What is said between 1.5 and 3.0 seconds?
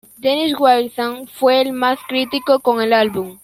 el más crítico con el